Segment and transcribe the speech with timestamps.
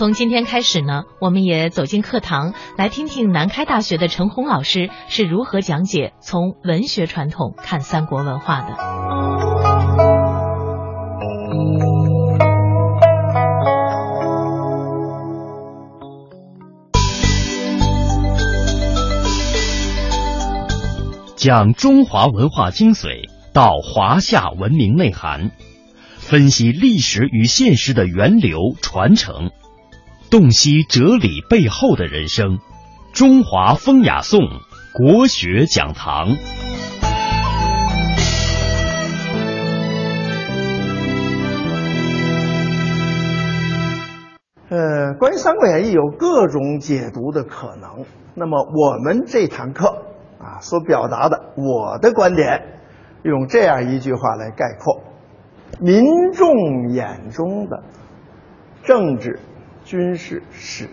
[0.00, 8.74] 从今天开始呢，我们也走进课堂，来听听南开大学的陈红老师是如何讲解从文学传统看三国文化的。
[21.36, 25.50] 讲中华文化精髓到华夏文明内涵，
[26.16, 29.50] 分析历史与现实的源流传承。
[30.30, 32.60] 洞悉哲理背后的人生，
[33.12, 34.38] 中华风雅颂
[34.94, 36.36] 国学讲堂。
[44.68, 48.04] 呃，关于《三国演义》有各种解读的可能。
[48.36, 49.88] 那么我们这堂课
[50.38, 52.78] 啊，所表达的我的观点，
[53.24, 55.02] 用这样一句话来概括：
[55.80, 57.82] 民众眼中的
[58.84, 59.40] 政治。
[59.90, 60.86] 军事史，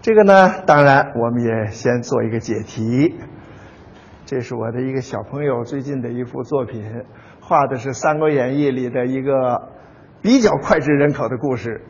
[0.00, 3.14] 这个呢，当然我们也先做一个解题。
[4.24, 6.82] 这是我的一个小朋友最近的一幅作品，
[7.42, 9.72] 画的是《三国演义》里的一个
[10.22, 11.82] 比较脍炙人口的故事。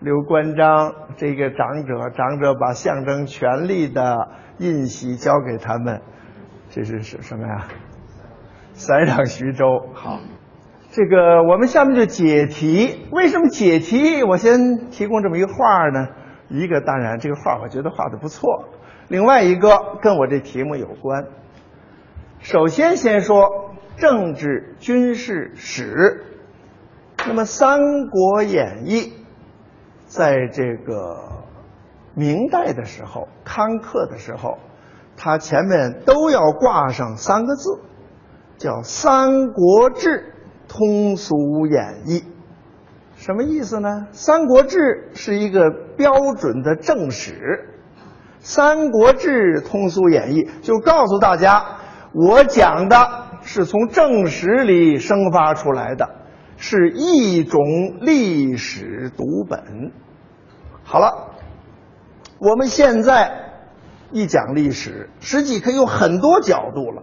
[0.00, 4.16] 刘关张这个长者，长者把象征权力的
[4.58, 6.02] 印玺交给他们，
[6.68, 7.68] 这是什什么呀？
[8.72, 9.88] 三让徐州。
[9.94, 10.18] 好。
[10.98, 13.06] 这个我们下面就解题。
[13.12, 14.24] 为什么解题？
[14.24, 16.08] 我先提供这么一个画呢？
[16.48, 18.64] 一个当然这个画我觉得画的不错，
[19.06, 21.26] 另外一个跟我这题目有关。
[22.40, 26.24] 首先先说政治军事史。
[27.28, 29.00] 那么《三国演义》
[30.06, 31.44] 在这个
[32.12, 34.58] 明代的时候刊刻的时候，
[35.16, 37.82] 它前面都要挂上三个字，
[38.56, 40.34] 叫《三国志》。
[40.68, 42.22] 通俗演义，
[43.16, 43.88] 什么意思呢？
[44.12, 47.32] 《三国志》是一个标准的正史，
[48.38, 51.78] 《三国志通俗演义》就告诉大家，
[52.12, 52.98] 我讲的
[53.40, 56.06] 是从正史里生发出来的，
[56.58, 57.62] 是一种
[58.02, 59.90] 历史读本。
[60.84, 61.30] 好了，
[62.38, 63.32] 我们现在
[64.12, 67.02] 一讲历史，实际可以有很多角度了，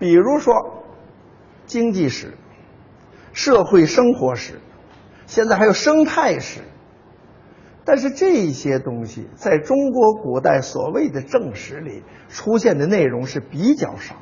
[0.00, 0.52] 比如说。
[1.66, 2.34] 经济史、
[3.32, 4.60] 社会生活史，
[5.26, 6.60] 现在还有生态史。
[7.86, 14.20] 但是这些东西在中国古代所谓的正史里出现的内容是比较少的。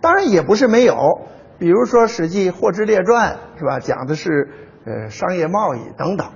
[0.00, 0.96] 当然也不是没有，
[1.60, 4.48] 比如说《史记·货殖列传》是吧，讲的是
[4.84, 6.32] 呃商业贸易等等。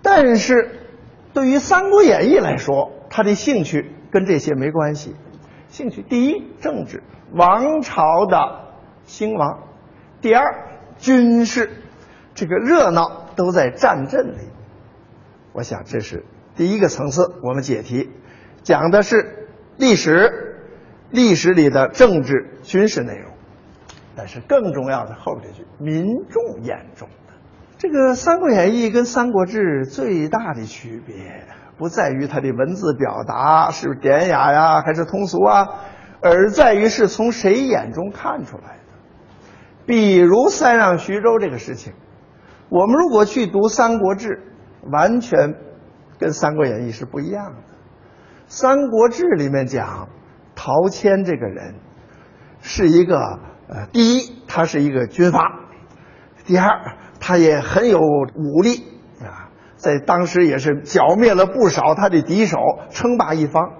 [0.00, 0.88] 但是
[1.32, 5.16] 对于《三国演义》来说，他的兴趣跟这些没关系。
[5.66, 7.02] 兴趣第一，政治
[7.32, 8.65] 王朝的。
[9.06, 9.60] 兴亡，
[10.20, 11.70] 第二军事，
[12.34, 14.50] 这个热闹都在战阵里。
[15.52, 16.24] 我想这是
[16.54, 18.10] 第一个层次，我们解题
[18.62, 20.58] 讲的是历史，
[21.10, 23.32] 历史里的政治军事内容。
[24.16, 27.34] 但是更重要的后边这句，民众眼中的
[27.78, 31.44] 这个《三国演义》跟《三国志》最大的区别，
[31.76, 35.68] 不在于它的文字表达是典雅呀，还是通俗啊，
[36.22, 38.85] 而在于是从谁眼中看出来的。
[39.86, 41.92] 比如三让徐州这个事情，
[42.68, 44.42] 我们如果去读《三国志》，
[44.92, 45.54] 完全
[46.18, 47.52] 跟《三国演义》是不一样的。
[48.48, 50.08] 《三国志》里面讲
[50.56, 51.76] 陶谦这个人
[52.60, 53.38] 是一个
[53.68, 55.40] 呃，第一他是一个军阀，
[56.44, 58.84] 第二他也很有武力
[59.20, 62.58] 啊，在当时也是剿灭了不少他的敌手，
[62.90, 63.72] 称霸一方。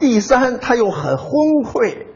[0.00, 1.28] 第三他又很昏
[1.64, 2.09] 聩。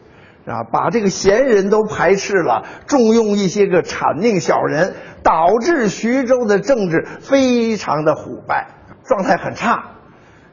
[0.46, 8.68] 啊，把这个贤人都排斥了，重用一些个谄佞小人，导致徐州的政治非常的腐败，
[9.04, 9.92] 状态很差。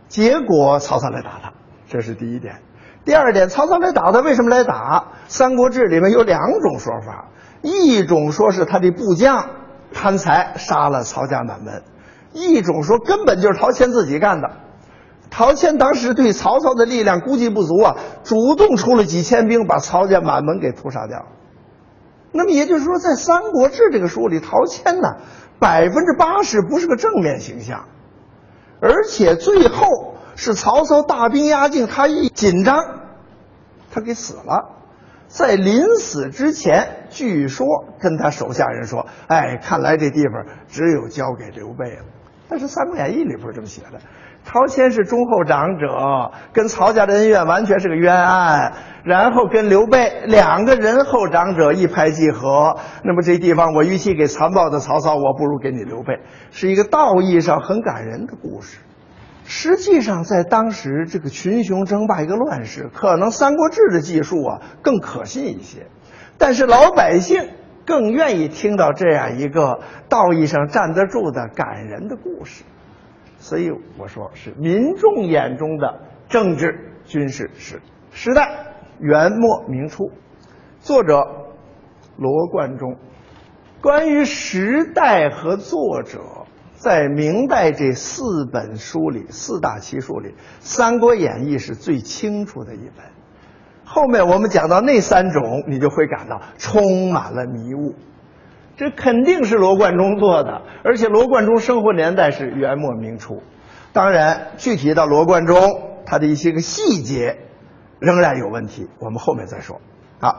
[0.07, 1.53] 结果曹操来打他，
[1.89, 2.61] 这是第一点。
[3.03, 4.99] 第二点，曹操来打他，为什么来打？
[5.27, 7.27] 《三国志》里面有两种说法，
[7.61, 9.49] 一种说是他的部将
[9.93, 11.81] 贪财杀了曹家满门，
[12.33, 14.49] 一种说根本就是陶谦自己干的。
[15.29, 17.95] 陶谦当时对曹操的力量估计不足啊，
[18.31, 21.25] 主动出了几千兵，把曹家满门给屠杀掉。
[22.31, 25.17] 那么也就是说，在《三国志》这个书里，陶谦呢，
[25.59, 27.89] 百分之八十不是个正面形象，
[28.79, 33.01] 而且最后是曹操大兵压境，他一紧张，
[33.91, 34.77] 他给死了。
[35.27, 37.67] 在临死之前，据说
[37.99, 42.05] 跟他手下人说：“哎，看来这地方只有交给刘备了。”
[42.51, 44.01] 但是《三国演义》里不是这么写的。
[44.43, 48.73] 陶谦是忠厚长者，跟曹家的恩怨完全是个冤案。
[49.05, 52.75] 然后跟刘备两个仁厚长者一拍即合。
[53.05, 56.19] 那么这地方，我与其给残暴的曹操，我不如给你刘备，
[56.51, 58.79] 是一个道义上很感人的故事。
[59.45, 65.87] 实际上，在当时这个群雄争霸一个乱世，可能《三国志》的记述啊更可信一些。
[66.37, 67.49] 但是老百姓
[67.85, 69.79] 更愿意听到这样一个
[70.09, 72.63] 道义上站得住的感人的故事。
[73.37, 77.81] 所以我说是民众眼中的政治军事史。
[78.11, 80.11] 时代元末明初，
[80.79, 81.23] 作者
[82.17, 82.97] 罗贯中。
[83.81, 86.19] 关于时代和作者，
[86.75, 90.29] 在明代这四本书里，四大奇书里，
[90.59, 93.20] 《三国演义》是最清楚的一本。
[93.93, 97.93] 后面我们讲到那三种，你就会感到充满了迷雾。
[98.77, 103.43] 这肯定是罗贯中做的，而且罗贯中生活年代是元末明初。
[103.91, 105.57] 当然，具体到罗贯中
[106.05, 107.37] 他的一些个细节
[107.99, 109.81] 仍然有问题，我们后面再说。
[110.21, 110.29] 好，《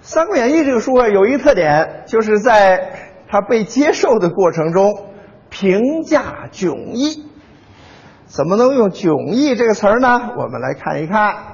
[0.00, 2.92] 三国演义》这个书啊，有一个特点，就是在
[3.28, 5.06] 它被接受的过程中，
[5.50, 7.26] 评价迥异。
[8.26, 10.30] 怎么能用迥异这个词儿呢？
[10.38, 11.51] 我们来看一看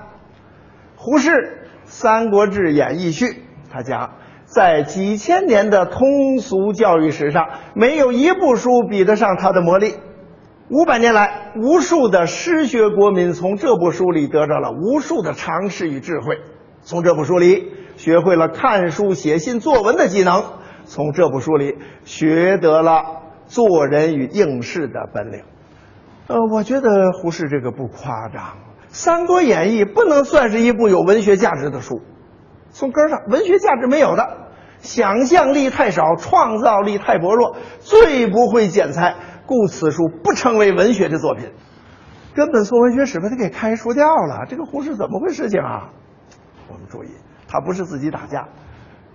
[0.98, 1.30] 胡适
[1.84, 3.24] 《三国志演义序》，
[3.72, 4.10] 他讲。
[4.44, 9.92] 在几千年的通俗教育史上，没有一部书比得上他的魔力。
[10.70, 16.38] 五百年来，无数的失学国民从这部书里得到了无数的常识与智慧，
[16.80, 20.42] 从这部书里学会了看书、写信、作文的技能，
[20.86, 23.02] 从这部书里学得了
[23.44, 25.42] 做人与应试的本领。
[26.28, 28.42] 呃，我觉得胡适这个不夸张，
[28.98, 32.02] 《三国演义》不能算是一部有文学价值的书。
[32.72, 34.48] 从根上，文学价值没有的，
[34.80, 39.14] 想象力太少，创造力太薄弱，最不会剪裁，
[39.46, 41.48] 故此书不成为文学的作品，
[42.34, 44.46] 根本从文学史把它给开除掉了。
[44.48, 45.90] 这个胡适怎么回事情啊？
[46.66, 47.08] 我们注意，
[47.46, 48.48] 他不是自己打架，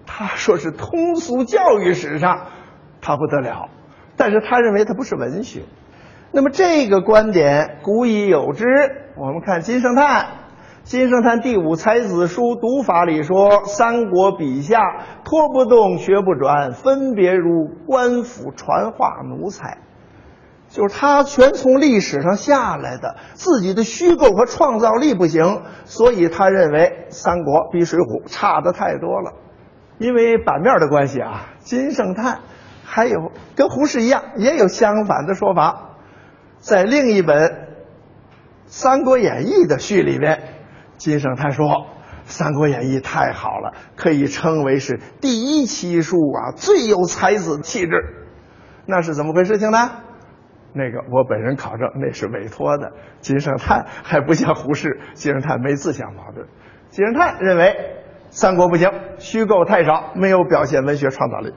[0.05, 2.47] 他说是通俗教育史上
[3.01, 3.67] 他不得了，
[4.15, 5.63] 但是他认为他不是文学。
[6.35, 8.65] 那么这个观点古已有之，
[9.15, 10.25] 我们看金圣叹。
[10.81, 14.81] 金圣叹第五才子书读法里说：“三国笔下
[15.23, 19.77] 拖不动，学不转，分别如官府传话奴才。”
[20.69, 29.33] 就是他全从历史上下来的，自己的虚构和创造力不行，所以他认为三国比水浒差的太多了。
[29.99, 32.39] 因为版面的关系啊，金圣叹
[32.83, 35.91] 还有跟胡适一样，也有相反的说法。
[36.63, 37.49] 在另一本
[38.67, 40.41] 《三国演义》的序里面。
[40.95, 41.67] 金圣叹说
[42.23, 47.91] ：“《三国演义》太好了，可以称为是第一奇书啊，最有才子气质。
[48.85, 49.91] 那是怎么回事情呢？
[50.73, 52.93] 那个我本人考证，那是委托的。
[53.19, 56.47] 金圣叹还不像胡适，金圣叹没自相矛盾。
[56.87, 57.75] 金圣叹认为
[58.29, 61.53] 三国不行，虚构太少，没有表现文学创造力。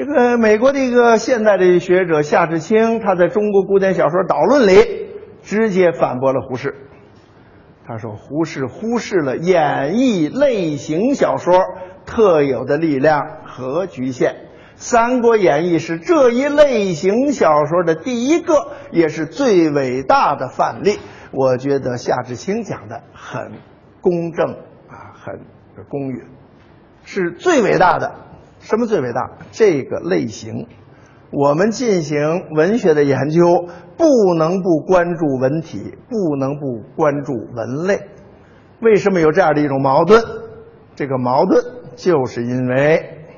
[0.00, 5.10] 这个美国的一个现代的学者夏志清，他在中国古典小说导论里
[5.42, 6.74] 直接反驳了胡适。”
[7.86, 11.52] 他说：“胡适忽视了演绎类型小说
[12.06, 14.32] 特有的力量和局限，
[14.74, 18.54] 《三国演义》是这一类型小说的第一个，
[18.92, 20.98] 也是最伟大的范例。
[21.30, 23.52] 我觉得夏志清讲的很
[24.00, 24.52] 公正
[24.88, 25.38] 啊，很
[25.90, 26.22] 公允，
[27.04, 28.29] 是最伟大的。
[28.60, 29.32] 什么最伟大？
[29.50, 30.68] 这个类型。”
[31.32, 38.00] 我们进行文学的研究，不能不关注文体，不能不关注文类。
[38.80, 40.20] 为什么有这样的一种矛盾？
[40.96, 43.28] 这个矛盾就是因为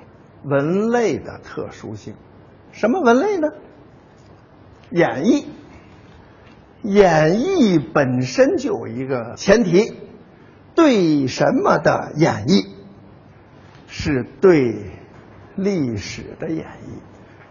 [0.45, 2.15] 文类的特殊性。
[2.71, 3.49] 什么文类呢？
[4.91, 5.45] 演绎。
[6.81, 9.93] 演绎本身就有一个前提，
[10.75, 12.69] 对什么的演绎？
[13.87, 14.92] 是对
[15.57, 17.01] 历史的演绎。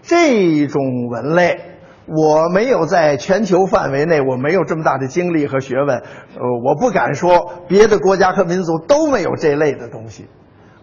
[0.01, 1.59] 这种文类，
[2.07, 10.27] 我没有在全球范围内，我没有这么大的精力和学问，呃，我不敢说别的国家和民族都没有这类的东西。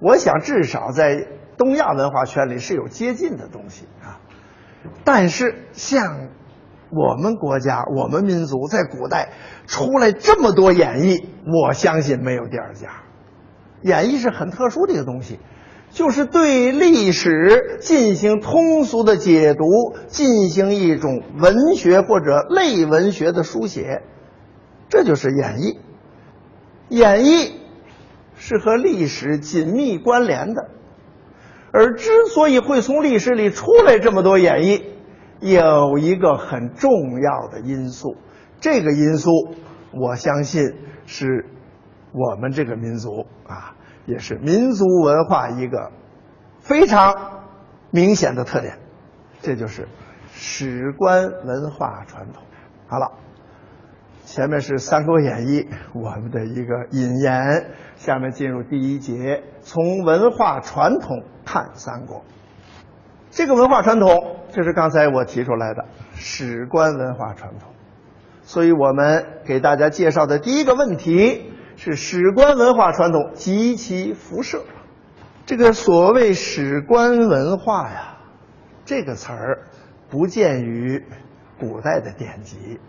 [0.01, 4.21] 我想至少在东亚文化圈里是有接近的东西啊。
[5.05, 6.29] 但是像
[6.91, 9.31] 我们国家、我们民族在古代
[9.67, 12.89] 出来这么多演绎，我相信没有第二家。
[13.83, 15.41] 演绎是很特殊的一个东西。
[15.91, 19.65] 就是对历史进行通俗的解读，
[20.07, 24.03] 进行一种文学或者类文学的书写，
[24.89, 25.79] 这就是演绎。
[26.89, 27.53] 演绎
[28.37, 30.71] 是和历史紧密关联的，
[31.73, 34.83] 而之所以会从历史里出来这么多演绎，
[35.41, 36.91] 有一个很重
[37.21, 38.17] 要的因素，
[38.61, 39.31] 这个因素
[39.93, 40.63] 我相信
[41.07, 41.47] 是
[42.13, 43.77] 我们这个民族啊，
[44.09, 45.93] 也是民族文化一个
[46.61, 47.45] 非常
[47.91, 48.79] 明显的特点，
[49.43, 49.87] 这就是
[50.33, 52.43] 史官文化传统。
[52.89, 53.13] 好了，
[54.25, 55.61] 前面是《三国演义》
[55.93, 62.25] 我们的一个引言，下面进入第一节，从文化传统看三国。
[63.31, 64.09] 这个文化传统，
[64.53, 65.85] 这是刚才我提出来的
[66.15, 67.75] 史官文化传统，
[68.41, 74.65] 所以我们给大家介绍的第一个问题是史官文化传统及其辐射。
[75.47, 78.19] 这个所谓史官文化呀，
[78.85, 79.69] 这个词儿
[80.11, 81.05] 不见于
[81.61, 82.81] 古代的典籍，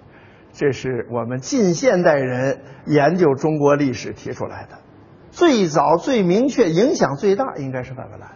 [0.53, 4.79] 这是我们近现代人研究中国历史提出来的。
[5.29, 8.31] 最早、最明确、影响最大，应该是范文澜。